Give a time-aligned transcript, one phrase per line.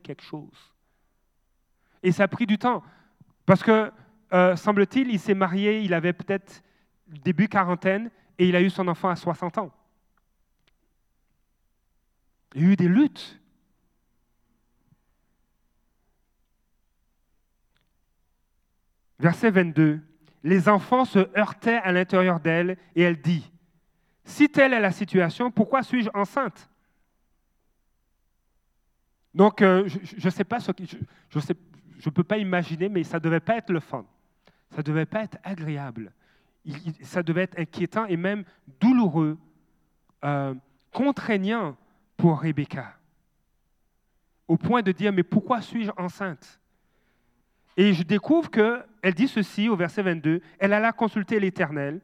[0.00, 0.74] quelque chose.
[2.02, 2.82] Et ça a pris du temps.
[3.46, 3.92] Parce que,
[4.32, 6.62] euh, semble-t-il, il s'est marié, il avait peut-être
[7.06, 9.70] début quarantaine, et il a eu son enfant à 60 ans.
[12.54, 13.40] Il y a eu des luttes.
[19.18, 20.00] Verset 22.
[20.42, 23.52] Les enfants se heurtaient à l'intérieur d'elle et elle dit,
[24.24, 26.68] si telle est la situation, pourquoi suis-je enceinte?
[29.34, 30.84] Donc, euh, je ne sais pas ce que...
[30.84, 30.96] Je
[31.34, 31.54] ne sais,
[31.98, 34.04] je peux pas imaginer, mais ça ne devait pas être le fun.
[34.70, 36.12] Ça ne devait pas être agréable.
[37.02, 38.44] ça devait être inquiétant et même
[38.80, 39.38] douloureux,
[40.24, 40.54] euh,
[40.92, 41.76] contraignant
[42.16, 42.96] pour Rebecca.
[44.48, 46.60] Au point de dire, mais pourquoi suis-je enceinte?
[47.76, 52.00] Et je découvre qu'elle dit ceci au verset 22, elle alla consulter l'Éternel.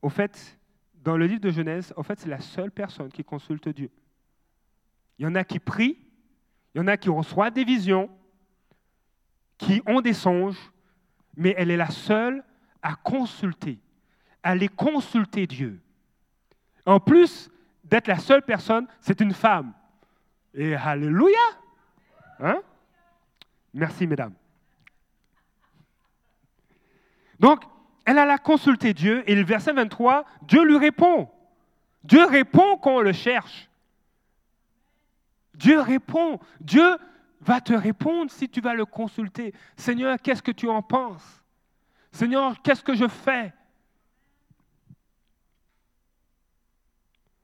[0.00, 0.58] Au fait,
[0.94, 3.90] dans le livre de Genèse, en fait, c'est la seule personne qui consulte Dieu.
[5.18, 5.98] Il y en a qui prient,
[6.74, 8.10] il y en a qui reçoivent des visions,
[9.58, 10.58] qui ont des songes,
[11.36, 12.44] mais elle est la seule
[12.82, 13.78] à consulter,
[14.42, 15.80] à aller consulter Dieu.
[16.84, 17.50] En plus
[17.84, 19.72] d'être la seule personne, c'est une femme.
[20.54, 21.38] Et Alléluia!
[22.40, 22.60] Hein?
[23.72, 24.34] Merci, mesdames.
[27.38, 27.64] Donc,
[28.04, 31.28] elle alla consulter Dieu et le verset 23, Dieu lui répond.
[32.04, 33.65] Dieu répond quand on le cherche.
[35.56, 36.38] Dieu répond.
[36.60, 36.96] Dieu
[37.40, 39.54] va te répondre si tu vas le consulter.
[39.76, 41.42] Seigneur, qu'est-ce que tu en penses?
[42.12, 43.52] Seigneur, qu'est-ce que je fais?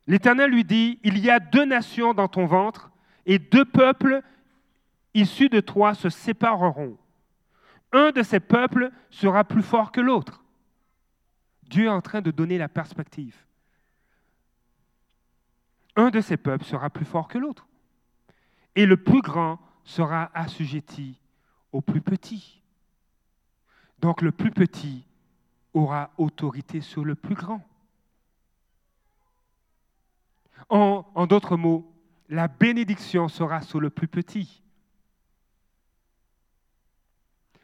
[0.07, 2.91] L'Éternel lui dit, il y a deux nations dans ton ventre
[3.25, 4.23] et deux peuples
[5.15, 6.99] issus de toi se sépareront.
[7.93, 10.43] Un de ces peuples sera plus fort que l'autre.
[11.65, 13.37] Dieu est en train de donner la perspective.
[15.95, 17.67] Un de ces peuples sera plus fort que l'autre
[18.75, 21.19] et le plus grand sera assujetti
[21.73, 22.61] au plus petit.
[24.01, 25.05] Donc le plus petit
[25.75, 27.63] aura autorité sur le plus grand.
[30.69, 31.93] En, d'autres mots,
[32.29, 34.63] la bénédiction sera sur le plus petit.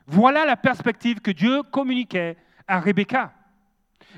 [0.07, 2.37] Voilà la perspective que Dieu communiquait
[2.67, 3.33] à Rebecca.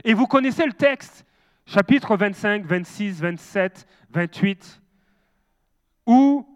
[0.04, 1.24] Et vous connaissez le texte,
[1.66, 4.82] chapitre 25, 26, 27, 28,
[6.06, 6.49] où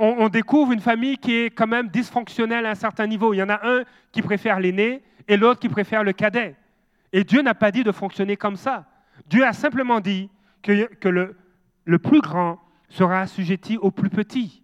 [0.00, 3.34] on, découvre une famille qui est quand même dysfonctionnelle à un certain niveau.
[3.34, 6.56] Il y en a un qui préfère l'aîné et l'autre qui préfère le cadet.
[7.12, 8.86] Et Dieu n'a pas dit de fonctionner comme ça.
[9.26, 10.28] Dieu a simplement dit
[10.62, 14.62] que, le, plus grand sera assujetti au plus petit.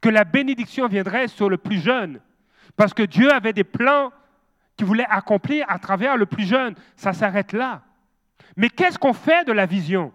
[0.00, 2.20] Que la bénédiction viendrait sur le plus jeune.
[2.76, 4.10] Parce que Dieu avait des plans
[4.76, 6.74] qu'il voulait accomplir à travers le plus jeune.
[6.96, 7.82] Ça s'arrête là.
[8.56, 10.12] Mais qu'est-ce qu'on fait de la vision?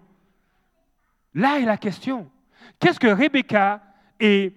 [1.33, 2.29] Là est la question.
[2.79, 3.81] Qu'est-ce que Rebecca
[4.19, 4.53] et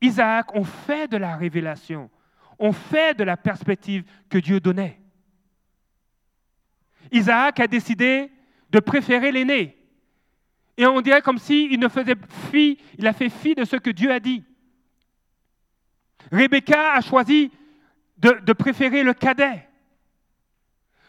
[0.00, 2.10] Isaac ont fait de la révélation,
[2.58, 5.00] ont fait de la perspective que Dieu donnait?
[7.10, 8.30] Isaac a décidé
[8.70, 9.76] de préférer l'aîné.
[10.76, 12.16] Et on dirait comme s'il ne faisait
[12.50, 14.42] fi, il a fait fi de ce que Dieu a dit.
[16.30, 17.52] Rebecca a choisi
[18.16, 19.68] de, de préférer le cadet,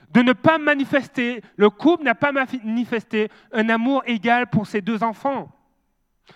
[0.10, 5.02] de ne pas manifester, le couple n'a pas manifesté un amour égal pour ses deux
[5.04, 5.50] enfants.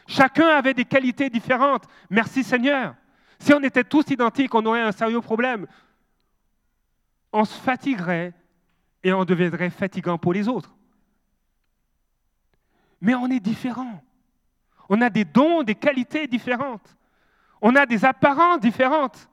[0.05, 1.85] Chacun avait des qualités différentes.
[2.09, 2.95] Merci Seigneur.
[3.39, 5.67] Si on était tous identiques, on aurait un sérieux problème.
[7.31, 8.33] On se fatiguerait
[9.03, 10.75] et on deviendrait fatigant pour les autres.
[12.99, 14.01] Mais on est différents.
[14.89, 16.97] On a des dons, des qualités différentes.
[17.61, 19.29] On a des apparences différentes.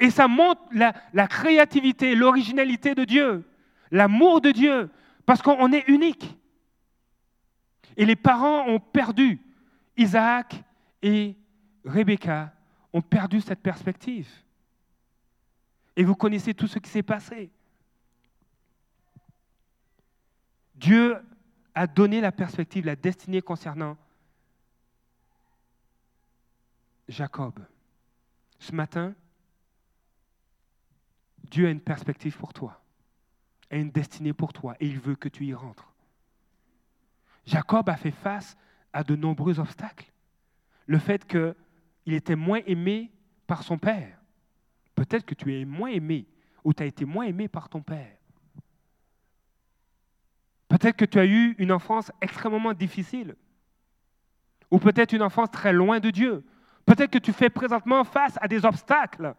[0.00, 3.48] Et ça montre la, la créativité, l'originalité de Dieu,
[3.90, 4.90] l'amour de Dieu,
[5.26, 6.36] parce qu'on est unique.
[7.96, 9.40] Et les parents ont perdu.
[9.96, 10.62] Isaac
[11.02, 11.36] et
[11.84, 12.52] Rebecca
[12.92, 14.30] ont perdu cette perspective.
[15.96, 17.50] Et vous connaissez tout ce qui s'est passé.
[20.74, 21.16] Dieu
[21.74, 23.96] a donné la perspective, la destinée concernant
[27.08, 27.60] Jacob.
[28.58, 29.14] Ce matin,
[31.44, 32.80] Dieu a une perspective pour toi,
[33.70, 35.91] a une destinée pour toi, et il veut que tu y rentres.
[37.44, 38.56] Jacob a fait face
[38.92, 40.12] à de nombreux obstacles.
[40.86, 41.54] Le fait qu'il
[42.06, 43.10] était moins aimé
[43.46, 44.18] par son père.
[44.94, 46.26] Peut-être que tu es moins aimé
[46.64, 48.16] ou tu as été moins aimé par ton père.
[50.68, 53.36] Peut-être que tu as eu une enfance extrêmement difficile.
[54.70, 56.44] Ou peut-être une enfance très loin de Dieu.
[56.86, 59.34] Peut-être que tu fais présentement face à des obstacles.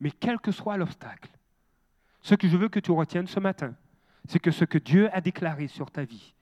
[0.00, 1.30] Mais quel que soit l'obstacle,
[2.20, 3.74] ce que je veux que tu retiennes ce matin,
[4.26, 6.34] c'est que ce que Dieu a déclaré sur ta vie,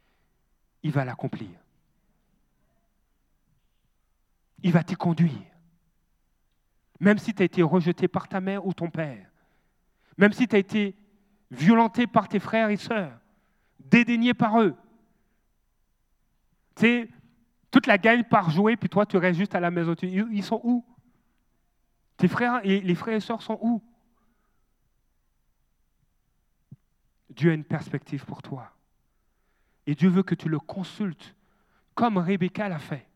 [0.85, 1.51] il va l'accomplir.
[4.63, 5.33] Il va t'y conduire.
[7.01, 9.29] Même si tu as été rejeté par ta mère ou ton père,
[10.17, 10.95] même si tu as été
[11.51, 13.19] violenté par tes frères et sœurs,
[13.79, 14.77] dédaigné par eux.
[16.77, 17.11] Tu
[17.71, 19.95] toute la gagne par jouer, puis toi, tu restes juste à la maison.
[20.01, 20.85] Ils sont où?
[22.17, 23.83] Tes frères et les frères et sœurs sont où?
[27.31, 28.71] Dieu a une perspective pour toi.
[29.87, 31.35] Et Dieu veut que tu le consultes,
[31.95, 33.07] comme Rebecca l'a fait.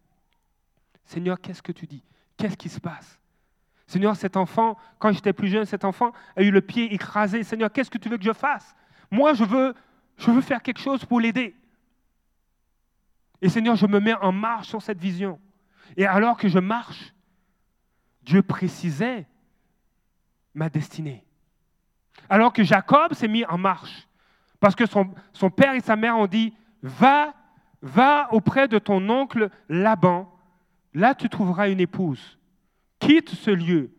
[1.04, 2.02] Seigneur, qu'est-ce que tu dis?
[2.36, 3.18] Qu'est-ce qui se passe?
[3.86, 7.42] Seigneur, cet enfant, quand j'étais plus jeune, cet enfant a eu le pied écrasé.
[7.42, 8.76] Seigneur, qu'est-ce que tu veux que je fasse?
[9.10, 9.74] Moi, je veux,
[10.18, 11.56] je veux faire quelque chose pour l'aider.
[13.40, 15.40] Et Seigneur, je me mets en marche sur cette vision.
[15.96, 17.14] Et alors que je marche,
[18.22, 19.26] Dieu précisait
[20.54, 21.24] ma destinée.
[22.28, 24.07] Alors que Jacob s'est mis en marche,
[24.60, 27.34] parce que son, père et sa mère ont dit, va,
[27.80, 30.32] va auprès de ton oncle Laban,
[30.94, 32.38] là tu trouveras une épouse.
[32.98, 33.92] Quitte ce lieu.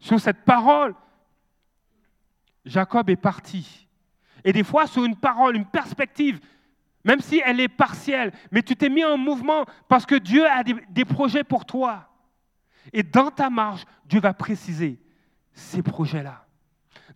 [0.00, 0.94] Sur cette parole,
[2.64, 3.86] Jacob est parti.
[4.44, 6.40] Et des fois, sur une parole, une perspective,
[7.04, 10.64] même si elle est partielle, mais tu t'es mis en mouvement parce que Dieu a
[10.64, 12.08] des, des projets pour toi.
[12.92, 14.98] Et dans ta marche, Dieu va préciser
[15.52, 16.46] ces projets-là.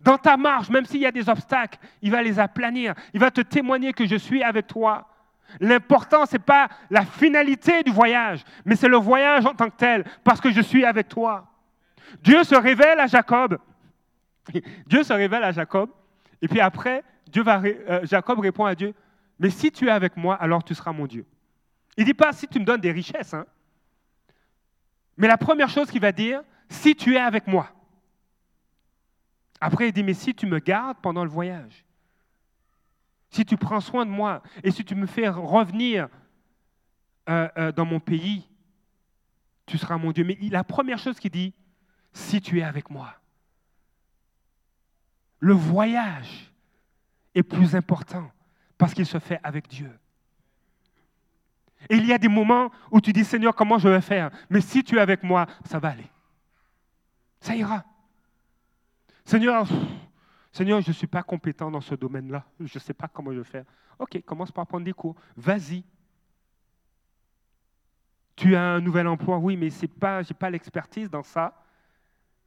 [0.05, 2.93] Dans ta marche, même s'il y a des obstacles, il va les aplanir.
[3.11, 5.09] Il va te témoigner que je suis avec toi.
[5.59, 9.75] L'important, ce n'est pas la finalité du voyage, mais c'est le voyage en tant que
[9.75, 11.47] tel, parce que je suis avec toi.
[12.21, 13.57] Dieu se révèle à Jacob.
[14.85, 15.89] Dieu se révèle à Jacob.
[16.39, 17.03] Et puis après,
[17.35, 18.93] euh, Jacob répond à Dieu,
[19.39, 21.25] mais si tu es avec moi, alors tu seras mon Dieu.
[21.97, 23.33] Il ne dit pas si tu me donnes des richesses.
[23.33, 23.47] Hein.
[25.17, 27.71] Mais la première chose qu'il va dire, si tu es avec moi.
[29.61, 31.85] Après, il dit, mais si tu me gardes pendant le voyage,
[33.29, 36.07] si tu prends soin de moi et si tu me fais revenir
[37.27, 38.47] euh, euh, dans mon pays,
[39.65, 40.23] tu seras mon Dieu.
[40.23, 41.53] Mais la première chose qu'il dit,
[42.13, 43.13] si tu es avec moi.
[45.39, 46.51] Le voyage
[47.33, 48.31] est plus important
[48.77, 49.91] parce qu'il se fait avec Dieu.
[51.89, 54.31] Et il y a des moments où tu dis, Seigneur, comment je vais faire?
[54.49, 56.09] Mais si tu es avec moi, ça va aller.
[57.41, 57.83] Ça ira.
[59.25, 59.67] Seigneur,
[60.51, 62.45] Seigneur, je ne suis pas compétent dans ce domaine-là.
[62.59, 63.65] Je ne sais pas comment je vais faire.
[63.99, 65.15] Ok, commence par prendre des cours.
[65.35, 65.83] Vas-y.
[68.35, 71.65] Tu as un nouvel emploi, oui, mais je n'ai pas l'expertise dans ça.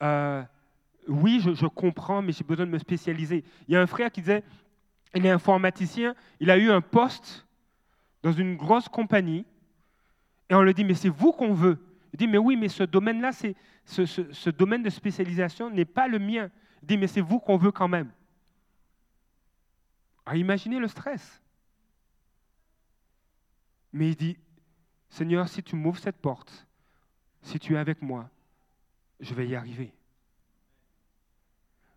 [0.03, 0.43] Euh,
[1.09, 3.43] oui, je, comprends, mais j'ai besoin de me spécialiser.
[3.67, 4.45] Il y a un frère qui disait,
[5.15, 7.47] il est informaticien, il a eu un poste
[8.23, 9.47] dans une grosse compagnie,
[10.51, 11.79] et on lui dit, mais c'est vous qu'on veut.
[12.13, 16.19] Il dit, mais oui, mais ce domaine-là, ce, ce, domaine de spécialisation n'est pas le
[16.19, 16.51] mien.
[16.89, 18.11] Dit, mais c'est vous qu'on veut quand même.
[20.35, 21.43] Imaginez le stress.
[23.93, 24.39] Mais il dit,
[25.11, 26.67] Seigneur, si tu m'ouvres cette porte,
[27.43, 28.31] si tu es avec moi,
[29.21, 29.93] je vais y arriver.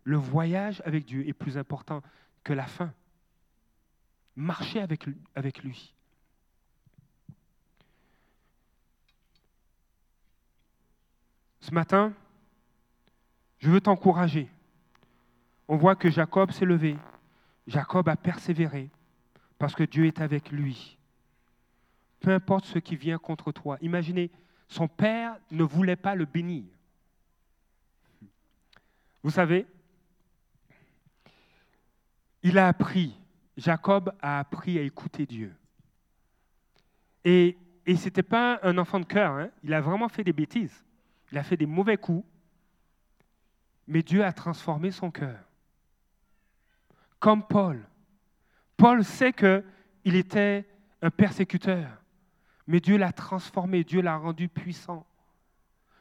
[0.04, 2.02] Le voyage avec Dieu est plus important
[2.44, 2.92] que la fin.
[4.36, 5.94] Marcher avec lui.
[11.60, 12.12] Ce matin,
[13.58, 14.50] je veux t'encourager.
[15.72, 16.98] On voit que Jacob s'est levé.
[17.66, 18.90] Jacob a persévéré
[19.56, 20.98] parce que Dieu est avec lui.
[22.20, 23.78] Peu importe ce qui vient contre toi.
[23.80, 24.30] Imaginez,
[24.68, 26.64] son père ne voulait pas le bénir.
[29.22, 29.66] Vous savez,
[32.42, 33.18] il a appris,
[33.56, 35.56] Jacob a appris à écouter Dieu.
[37.24, 39.48] Et, et ce n'était pas un enfant de cœur, hein.
[39.64, 40.84] il a vraiment fait des bêtises.
[41.30, 42.26] Il a fait des mauvais coups,
[43.86, 45.42] mais Dieu a transformé son cœur.
[47.22, 47.86] Comme Paul.
[48.76, 50.68] Paul sait qu'il était
[51.00, 51.88] un persécuteur,
[52.66, 55.06] mais Dieu l'a transformé, Dieu l'a rendu puissant.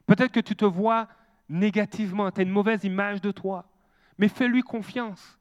[0.07, 1.07] Peut-être que tu te vois
[1.47, 3.69] négativement, tu as une mauvaise image de toi,
[4.17, 5.37] mais fais-lui confiance.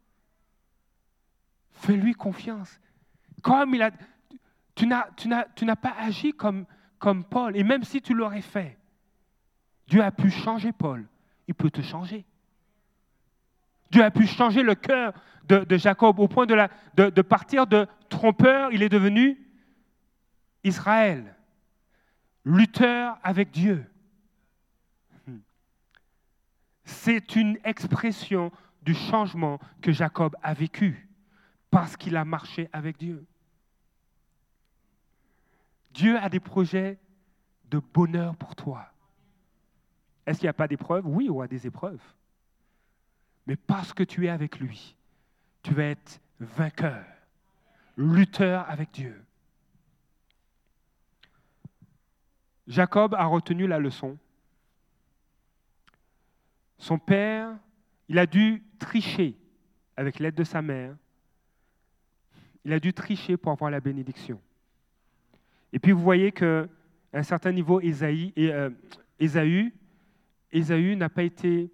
[1.72, 2.78] Fais-lui confiance.
[3.40, 3.90] Comme il
[4.74, 8.78] tu n'as pas agi comme Paul, et même si tu l'aurais fait,
[9.86, 11.08] Dieu a pu changer Paul.
[11.48, 12.26] Il peut te changer.
[13.90, 15.12] Dieu a pu changer le cœur
[15.46, 19.38] de, Jacob au point de, partir de trompeur, il est devenu
[20.62, 21.34] Israël,
[22.44, 23.84] lutteur avec Dieu.
[26.84, 31.08] C'est une expression du changement que Jacob a vécu
[31.70, 33.26] parce qu'il a marché avec Dieu.
[35.92, 36.98] Dieu a des projets
[37.64, 38.86] de bonheur pour toi.
[40.26, 41.06] Est-ce qu'il n'y a pas d'épreuves?
[41.06, 42.00] Oui, il y a des épreuves.
[43.46, 44.94] Mais parce que tu es avec lui,
[45.62, 47.04] tu vas être vainqueur.
[47.96, 49.22] lutteur avec Dieu.
[52.66, 54.16] Jacob a retenu la leçon.
[56.78, 57.58] Son père,
[58.08, 59.36] il a dû tricher
[59.96, 60.96] avec l'aide de sa mère.
[62.64, 64.40] Il a dû tricher pour avoir la bénédiction.
[65.72, 66.66] Et puis vous voyez qu'à
[67.12, 68.70] un certain niveau, euh,
[69.18, 71.70] Ésaü, n'a pas été,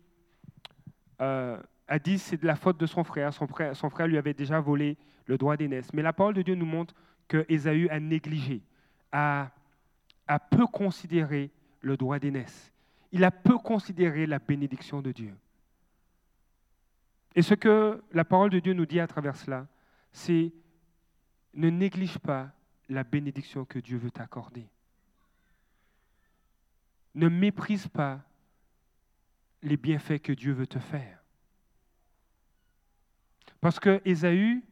[1.21, 3.33] euh, a dit c'est de la faute de son frère.
[3.33, 4.07] Son, frère.
[4.07, 4.97] lui avait déjà volé
[5.27, 5.93] le droit d'aînesse.
[5.93, 6.95] Mais la parole de Dieu nous montre
[7.29, 8.63] que Ésaü a négligé,
[9.13, 9.51] a,
[10.27, 12.73] a peu considéré le droit d'aînesse.
[13.13, 15.35] Il a peu considéré la bénédiction de Dieu.
[17.35, 19.67] Et ce que la parole de Dieu nous dit à travers cela,
[20.13, 20.53] c'est
[21.55, 22.51] ne néglige pas
[22.89, 24.67] la bénédiction que Dieu veut t'accorder.
[27.15, 28.21] Ne méprise pas
[29.63, 31.23] les bienfaits que Dieu veut te faire.
[33.61, 34.63] Parce que Ésaü,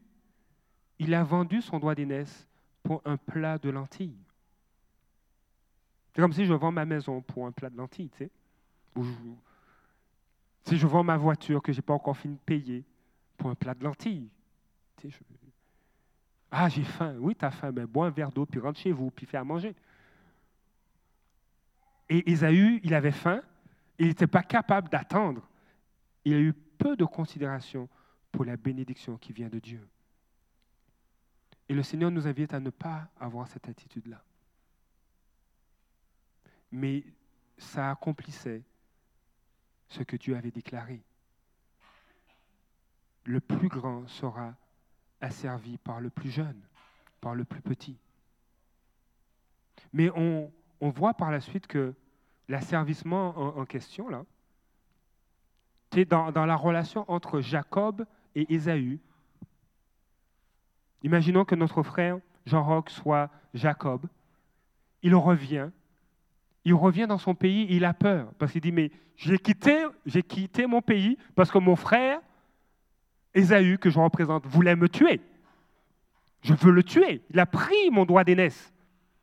[0.98, 2.46] il a vendu son droit d'aînesse
[2.82, 4.18] pour un plat de lentilles.
[6.14, 8.30] C'est comme si je vends ma maison pour un plat de lentilles, tu sais.
[10.64, 12.84] si je vends ma voiture que je n'ai pas encore fini de payer
[13.36, 14.30] pour un plat de lentilles.
[16.50, 17.16] Ah, j'ai faim.
[17.18, 19.38] Oui, tu as faim, mais bois un verre d'eau, puis rentre chez vous, puis fais
[19.38, 19.74] à manger.
[22.08, 23.42] Et Ésaü, il avait faim,
[23.98, 25.48] il n'était pas capable d'attendre.
[26.24, 27.88] Il a eu peu de considération
[28.32, 29.86] pour la bénédiction qui vient de Dieu.
[31.68, 34.22] Et le Seigneur nous invite à ne pas avoir cette attitude-là.
[36.72, 37.04] Mais
[37.56, 38.62] ça accomplissait
[39.88, 41.02] ce que Dieu avait déclaré.
[43.24, 44.54] Le plus grand sera
[45.20, 46.60] asservi par le plus jeune,
[47.20, 47.96] par le plus petit.
[49.92, 51.94] Mais on, voit par la suite que
[52.48, 54.24] l'asservissement en, question, là,
[56.06, 58.98] dans la relation entre Jacob et Ésaü.
[61.02, 64.06] Imaginons que notre frère Jean-Roch soit Jacob.
[65.02, 65.68] Il revient.
[66.64, 70.22] Il revient dans son pays, il a peur parce qu'il dit mais j'ai quitté, j'ai
[70.22, 72.20] quitté mon pays parce que mon frère
[73.34, 75.20] Ésaü, que je représente, voulait me tuer.
[76.42, 77.22] Je veux le tuer.
[77.30, 78.72] Il a pris mon droit d'aînesse.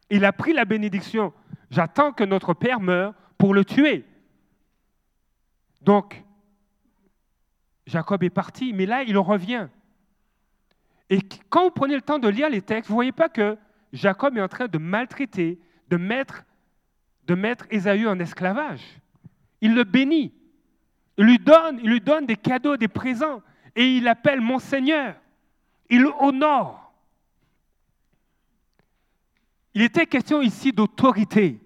[0.10, 1.34] Il a pris la bénédiction.
[1.72, 4.06] J'attends que notre père meure pour le tuer.
[5.82, 6.24] Donc,
[7.88, 9.68] Jacob est parti, mais là, il revient.
[11.10, 13.58] Et quand vous prenez le temps de lire les textes, vous ne voyez pas que
[13.94, 15.60] Jacob est en train de maltraiter,
[15.90, 16.44] de mettre,
[17.28, 17.38] de
[17.70, 18.84] Ésaü en esclavage.
[19.62, 20.34] Il le bénit.
[21.18, 23.42] Il lui donne, il lui donne des cadeaux, des présents
[23.76, 25.16] et il l'appelle mon Seigneur.
[25.90, 26.81] Il honore.
[29.74, 31.60] Il était question ici d'autorité.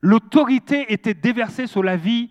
[0.00, 2.30] L'autorité était déversée sur la vie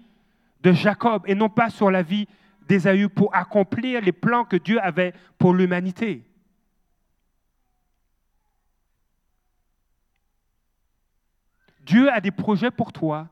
[0.62, 2.27] de Jacob et non pas sur la vie
[2.67, 6.24] d'Ésaü pour accomplir les plans que Dieu avait pour l'humanité.
[11.81, 13.29] Dieu a des projets pour toi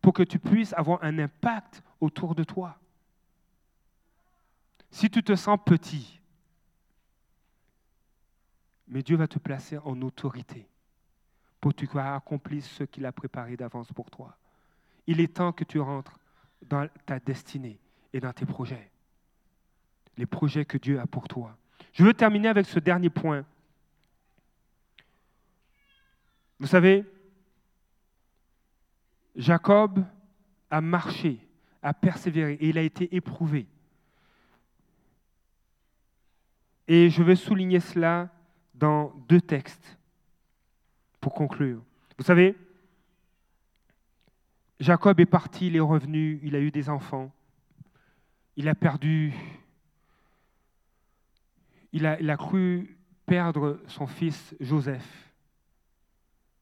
[0.00, 2.76] pour que tu puisses avoir un impact autour de toi.
[4.90, 6.20] Si tu te sens petit,
[8.92, 10.68] mais Dieu va te placer en autorité
[11.60, 14.36] pour que tu accomplisses ce qu'il a préparé d'avance pour toi.
[15.06, 16.18] Il est temps que tu rentres
[16.60, 17.80] dans ta destinée
[18.12, 18.90] et dans tes projets,
[20.18, 21.56] les projets que Dieu a pour toi.
[21.94, 23.46] Je veux terminer avec ce dernier point.
[26.60, 27.06] Vous savez,
[29.34, 30.04] Jacob
[30.70, 31.48] a marché,
[31.82, 33.66] a persévéré et il a été éprouvé.
[36.86, 38.30] Et je vais souligner cela
[38.82, 39.96] dans deux textes
[41.20, 41.80] pour conclure.
[42.18, 42.56] Vous savez,
[44.80, 47.30] Jacob est parti, il est revenu, il a eu des enfants,
[48.56, 49.32] il a perdu,
[51.92, 55.32] il a, il a cru perdre son fils Joseph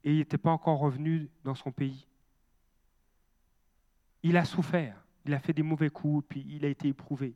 [0.03, 2.05] et il n'était pas encore revenu dans son pays.
[4.21, 7.33] Il a souffert, il a fait des mauvais coups, puis il a été éprouvé.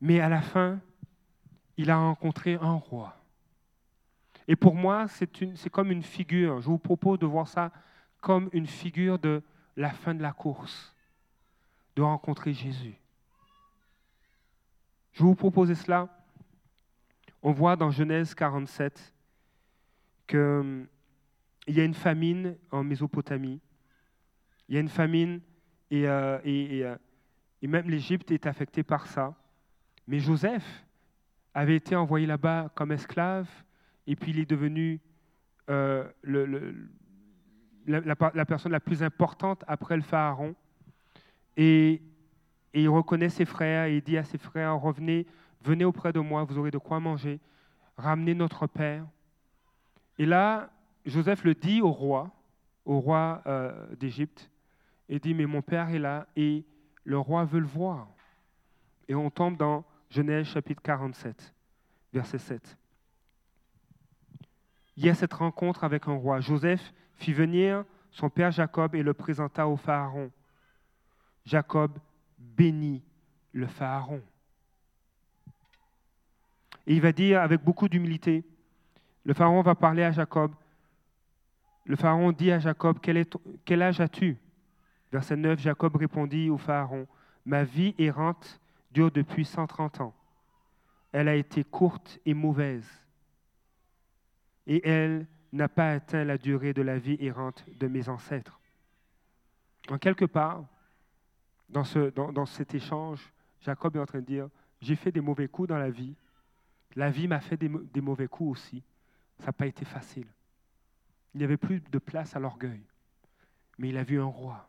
[0.00, 0.80] Mais à la fin,
[1.76, 3.19] il a rencontré un roi.
[4.50, 6.60] Et pour moi, c'est comme une figure.
[6.60, 7.70] Je vous propose de voir ça
[8.20, 9.44] comme une figure de
[9.76, 10.92] la fin de la course,
[11.94, 12.96] de rencontrer Jésus.
[15.12, 16.08] Je vous propose cela.
[17.44, 19.14] On voit dans Genèse 47
[20.26, 20.88] qu'il hum,
[21.68, 23.60] y a une famine en Mésopotamie.
[24.68, 25.40] Il y a une famine
[25.92, 26.96] et, euh, euh,
[27.62, 29.32] et même l'Égypte est affectée par ça.
[30.08, 30.84] Mais Joseph,
[31.54, 33.48] avait été envoyé là-bas comme esclave,
[34.10, 35.00] et puis il est devenu
[35.70, 36.04] euh,
[37.86, 40.56] la, personne la plus importante après le pharaon.
[41.56, 42.02] Et,
[42.72, 45.26] il reconnaît ses frères, et il dit à ses frères, revenez,
[45.62, 47.40] venez auprès de moi, vous aurez de quoi manger,
[47.96, 49.06] ramenez notre Père.
[50.18, 50.70] Et là,
[51.04, 52.30] Joseph le dit au roi,
[52.84, 54.50] au roi euh, d'Égypte,
[55.08, 56.64] et dit, mais mon Père est là, et
[57.04, 58.08] le roi veut le voir.
[59.08, 61.52] Et on tombe dans Genèse chapitre 47,
[62.12, 62.79] verset 7.
[64.96, 66.40] Il y a cette rencontre avec un roi.
[66.40, 70.30] Joseph fit venir son père Jacob et le présenta au Pharaon.
[71.44, 71.98] Jacob
[72.38, 73.02] bénit
[73.52, 74.22] le Pharaon.
[76.86, 78.44] Et il va dire avec beaucoup d'humilité,
[79.24, 80.52] le Pharaon va parler à Jacob.
[81.84, 84.38] Le Pharaon dit à Jacob, quel, âge as-tu?
[85.12, 87.06] Verset 9, Jacob répondit au Pharaon,
[87.44, 88.60] Ma vie errante
[88.92, 90.14] dure depuis 130 ans.
[91.12, 92.86] Elle a été courte et mauvaise,
[94.66, 98.60] et elle n'a pas atteint la durée de la vie errante de mes ancêtres.
[99.88, 100.64] En quelque part,
[101.68, 104.48] dans, ce, dans, cet échange, Jacob est en train de dire,
[104.80, 106.14] j'ai fait des mauvais coups dans la vie,
[106.96, 108.82] la vie m'a fait des, des mauvais coups aussi,
[109.38, 110.26] ça n'a pas été facile.
[111.34, 112.82] Il n'y avait plus de place à l'orgueil,
[113.78, 114.68] mais il a vu un roi.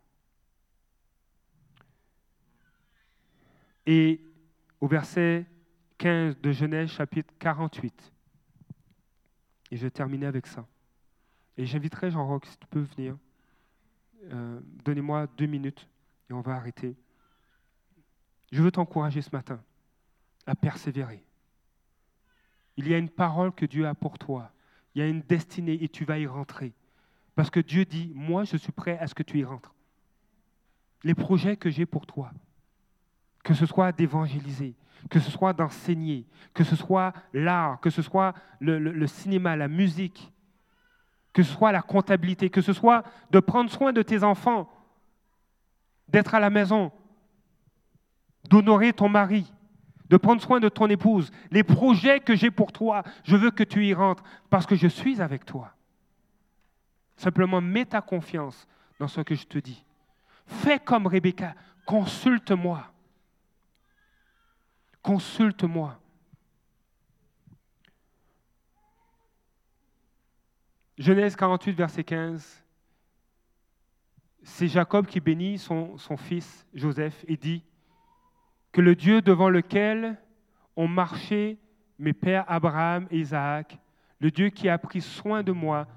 [3.85, 4.21] Et
[4.79, 5.45] au verset
[5.97, 8.11] 15 de Genèse chapitre 48,
[9.71, 10.67] et je vais terminer avec ça.
[11.57, 13.17] Et j'inviterai Jean-Roch, si tu peux venir.
[14.31, 15.87] Euh, donnez-moi deux minutes
[16.29, 16.95] et on va arrêter.
[18.51, 19.61] Je veux t'encourager ce matin
[20.45, 21.23] à persévérer.
[22.77, 24.51] Il y a une parole que Dieu a pour toi.
[24.93, 26.73] Il y a une destinée et tu vas y rentrer.
[27.35, 29.73] Parce que Dieu dit, moi je suis prêt à ce que tu y rentres.
[31.03, 32.31] Les projets que j'ai pour toi,
[33.43, 34.75] que ce soit d'évangéliser,
[35.09, 40.31] que ce soit d'enseigner, que ce soit l'art, que ce soit le, cinéma, la musique,
[41.33, 44.69] que ce soit la comptabilité, que ce soit de prendre soin de tes enfants,
[46.07, 46.91] d'être à la maison,
[48.49, 49.51] d'honorer ton mari,
[50.09, 51.31] de prendre soin de ton épouse.
[51.51, 54.87] Les projets que j'ai pour toi, je veux que tu y rentres parce que je
[54.87, 55.73] suis avec toi.
[57.15, 58.67] Simplement, mets ta confiance
[58.99, 59.85] dans ce que je te dis.
[60.45, 62.90] Fais comme Rebecca, consulte-moi.
[65.01, 65.99] Consulte-moi.
[70.97, 72.63] Genèse 48, verset 15.
[74.43, 77.63] C'est Jacob qui bénit son, fils Joseph et dit
[78.71, 80.17] que le Dieu devant lequel
[80.75, 81.57] ont marché
[81.99, 83.79] mes pères Abraham et Isaac,
[84.19, 85.87] le Dieu qui a pris soin de moi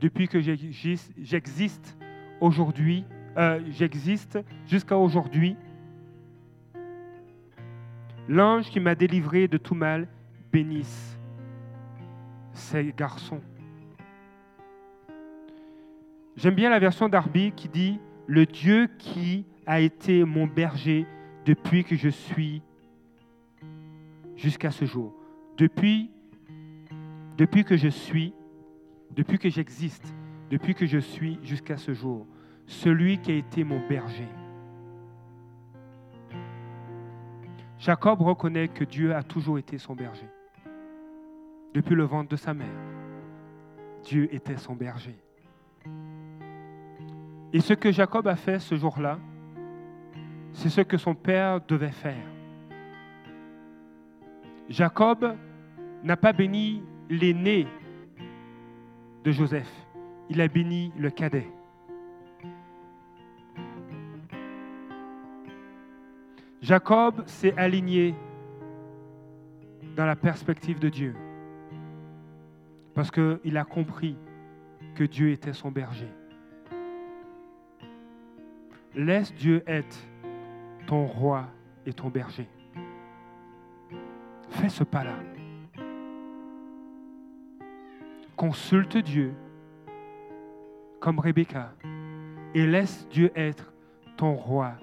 [0.00, 1.96] depuis que j'existe
[2.40, 3.04] aujourd'hui,
[3.36, 5.56] euh, j'existe jusqu'à aujourd'hui,
[8.28, 10.08] L'ange qui m'a délivré de tout mal
[10.52, 11.18] bénisse
[12.52, 13.40] ces garçons.
[16.36, 21.06] J'aime bien la version d'Arby qui dit Le Dieu qui a été mon berger
[21.44, 22.62] depuis que je suis
[24.36, 25.14] jusqu'à ce jour.
[25.56, 26.10] Depuis,
[27.36, 28.32] depuis que je suis,
[29.10, 30.14] depuis que j'existe,
[30.50, 32.26] depuis que je suis jusqu'à ce jour.
[32.66, 34.28] Celui qui a été mon berger.
[37.82, 40.28] Jacob reconnaît que Dieu a toujours été son berger.
[41.74, 42.68] Depuis le ventre de sa mère,
[44.04, 45.18] Dieu était son berger.
[47.52, 49.18] Et ce que Jacob a fait ce jour-là,
[50.52, 52.24] c'est ce que son père devait faire.
[54.68, 55.34] Jacob
[56.04, 57.66] n'a pas béni l'aîné
[59.24, 59.72] de Joseph,
[60.30, 61.50] il a béni le cadet.
[66.62, 68.14] Jacob s'est aligné
[69.96, 71.16] dans la perspective de Dieu
[72.94, 74.16] parce qu'il a compris
[74.94, 76.08] que Dieu était son berger.
[78.94, 79.98] Laisse Dieu être
[80.86, 81.48] ton roi
[81.84, 82.46] et ton berger.
[84.50, 85.16] Fais ce pas-là.
[88.36, 89.34] Consulte Dieu
[91.00, 91.74] comme Rebecca
[92.54, 93.72] et laisse Dieu être
[94.16, 94.74] ton roi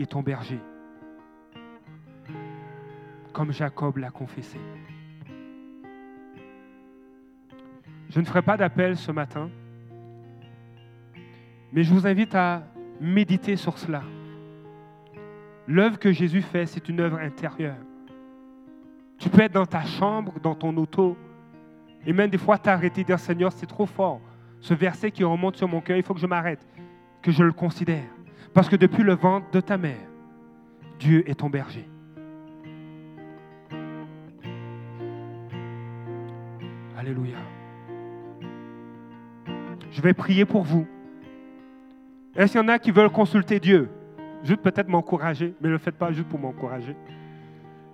[0.00, 0.58] et ton berger
[3.42, 4.56] comme Jacob l'a confessé.
[8.08, 9.50] Je ne ferai pas d'appel ce matin,
[11.72, 12.62] mais je vous invite à
[13.00, 14.04] méditer sur cela.
[15.66, 17.74] L'œuvre que Jésus fait, c'est une œuvre intérieure.
[19.18, 21.16] Tu peux être dans ta chambre, dans ton auto,
[22.06, 24.20] et même des fois t'arrêter dire Seigneur, c'est trop fort.
[24.60, 26.64] Ce verset qui remonte sur mon cœur, il faut que je m'arrête,
[27.20, 28.06] que je le considère.
[28.54, 30.06] Parce que depuis le ventre de ta mère,
[31.00, 31.91] Dieu est ton berger.
[40.02, 40.84] Je vais prier pour vous.
[42.34, 43.88] Est-ce qu'il y en a qui veulent consulter Dieu?
[44.42, 46.96] Juste peut-être m'encourager, mais ne le faites pas juste pour m'encourager.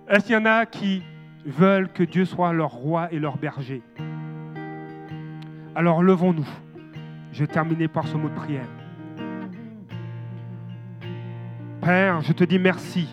[0.07, 1.03] Est-ce qu'il y en a qui
[1.45, 3.83] veulent que Dieu soit leur roi et leur berger?
[5.75, 6.47] Alors levons-nous.
[7.31, 8.67] Je vais terminer par ce mot de prière.
[11.79, 13.07] Père, je te dis merci.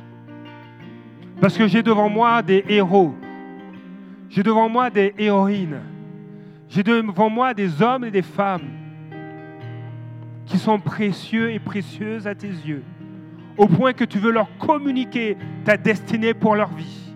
[1.38, 3.14] Parce que j'ai devant moi des héros.
[4.30, 5.80] J'ai devant moi des héroïnes.
[6.70, 8.85] J'ai devant moi des hommes et des femmes
[10.46, 12.82] qui sont précieux et précieuses à tes yeux,
[13.56, 17.12] au point que tu veux leur communiquer ta destinée pour leur vie.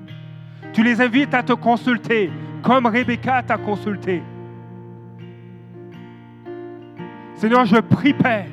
[0.73, 2.31] Tu les invites à te consulter,
[2.63, 4.23] comme Rebecca t'a consulté.
[7.37, 8.47] Seigneur, je prie, Père,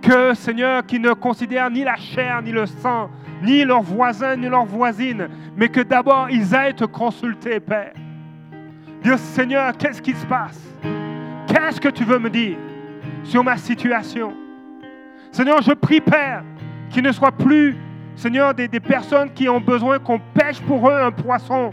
[0.00, 3.10] que, Seigneur, qui ne considèrent ni la chair, ni le sang,
[3.42, 7.92] ni leurs voisins, ni leurs voisines, mais que d'abord ils aillent te consulter, Père.
[9.02, 10.60] Dieu Seigneur, qu'est-ce qui se passe?
[11.46, 12.56] Qu'est-ce que tu veux me dire?
[13.24, 14.34] Sur ma situation
[15.32, 16.44] Seigneur, je prie, Père,
[16.90, 17.76] qu'il ne soit plus,
[18.14, 21.72] Seigneur, des, des personnes qui ont besoin qu'on pêche pour eux un poisson,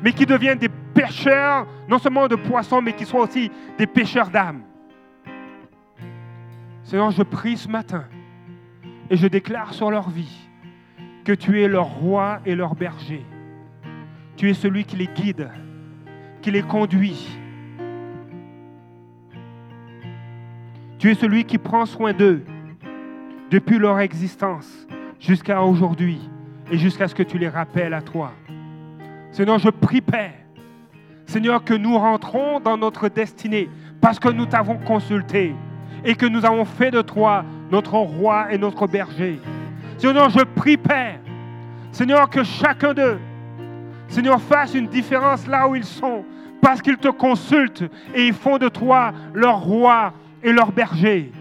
[0.00, 4.30] mais qui deviennent des pêcheurs, non seulement de poissons, mais qui soient aussi des pêcheurs
[4.30, 4.62] d'âmes.
[6.84, 8.04] Seigneur, je prie ce matin
[9.10, 10.48] et je déclare sur leur vie
[11.24, 13.24] que tu es leur roi et leur berger.
[14.36, 15.50] Tu es celui qui les guide,
[16.40, 17.38] qui les conduit.
[21.02, 22.44] Tu es celui qui prend soin d'eux
[23.50, 24.86] depuis leur existence
[25.18, 26.20] jusqu'à aujourd'hui
[26.70, 28.30] et jusqu'à ce que tu les rappelles à toi.
[29.32, 30.34] Seigneur, je prie, Père,
[31.26, 33.68] Seigneur, que nous rentrons dans notre destinée
[34.00, 35.56] parce que nous t'avons consulté
[36.04, 39.40] et que nous avons fait de toi notre roi et notre berger.
[39.98, 41.18] Seigneur, je prie, Père,
[41.90, 43.18] Seigneur, que chacun d'eux,
[44.06, 46.24] Seigneur, fasse une différence là où ils sont,
[46.60, 50.12] parce qu'ils te consultent et ils font de toi leur roi
[50.42, 51.32] et leur berger.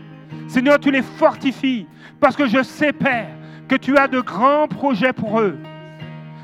[0.47, 1.87] Seigneur, tu les fortifies,
[2.19, 3.29] parce que je sais, Père,
[3.67, 5.57] que tu as de grands projets pour eux.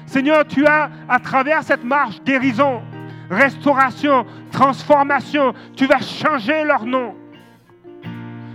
[0.06, 2.82] Seigneur, tu as, à travers cette marche, guérison,
[3.30, 7.14] restauration, transformation, tu vas changer leur nom.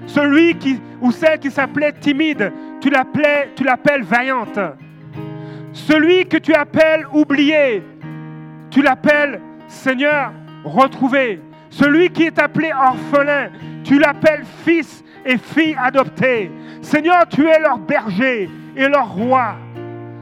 [0.06, 4.58] Celui qui, ou celle qui s'appelait timide, tu l'appelles vaillante.
[5.72, 7.82] Celui que tu appelles oublié,
[8.70, 10.32] tu l'appelles Seigneur
[10.64, 11.40] retrouvé.
[11.72, 13.48] Celui qui est appelé orphelin,
[13.82, 16.50] tu l'appelles fils et fille adoptée.
[16.82, 19.54] Seigneur, tu es leur berger et leur roi.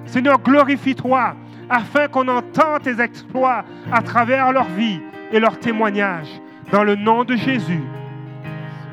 [0.04, 1.34] Seigneur, glorifie-toi
[1.68, 5.00] afin qu'on entende tes exploits à travers leur vie
[5.32, 6.40] et leurs témoignages.
[6.70, 7.82] Dans le nom de Jésus.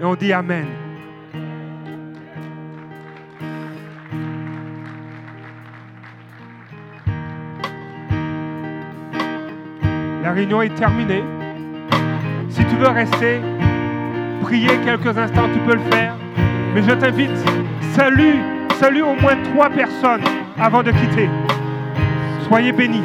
[0.01, 0.65] Et on dit Amen.
[10.23, 11.23] La réunion est terminée.
[12.49, 13.41] Si tu veux rester,
[14.41, 16.13] prier quelques instants, tu peux le faire.
[16.73, 17.37] Mais je t'invite,
[17.93, 18.35] salue,
[18.79, 20.23] salue au moins trois personnes
[20.59, 21.29] avant de quitter.
[22.47, 23.03] Soyez bénis.